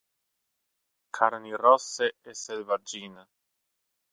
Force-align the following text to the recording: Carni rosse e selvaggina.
Carni 1.11 1.51
rosse 1.53 2.15
e 2.21 2.33
selvaggina. 2.33 3.23